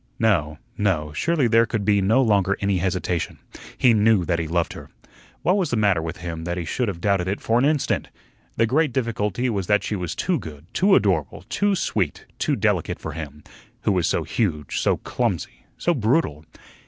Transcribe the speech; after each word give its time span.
No, 0.17 0.57
no; 0.79 1.13
surely 1.13 1.47
there 1.47 1.67
could 1.67 1.85
be 1.85 2.01
no 2.01 2.23
longer 2.23 2.57
any 2.59 2.79
hesitation. 2.79 3.37
He 3.77 3.93
knew 3.93 4.25
that 4.25 4.39
he 4.39 4.47
loved 4.47 4.73
her. 4.73 4.89
What 5.43 5.57
was 5.57 5.69
the 5.69 5.75
matter 5.77 6.01
with 6.01 6.17
him, 6.17 6.43
that 6.45 6.57
he 6.57 6.65
should 6.65 6.87
have 6.87 6.99
doubted 7.01 7.27
it 7.27 7.39
for 7.39 7.59
an 7.59 7.65
instant? 7.65 8.07
The 8.57 8.65
great 8.65 8.93
difficulty 8.93 9.47
was 9.47 9.67
that 9.67 9.83
she 9.83 9.95
was 9.95 10.15
too 10.15 10.39
good, 10.39 10.65
too 10.73 10.95
adorable, 10.95 11.43
too 11.49 11.75
sweet, 11.75 12.25
too 12.39 12.55
delicate 12.55 12.97
for 12.97 13.11
him, 13.11 13.43
who 13.83 13.91
was 13.91 14.07
so 14.07 14.23
huge, 14.23 14.79
so 14.79 14.97
clumsy, 14.97 15.67
so 15.77 15.93
brutal. 15.93 16.45